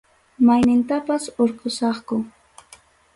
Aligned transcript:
Maynintapas 0.47 1.23
urqusaqun. 1.43 2.21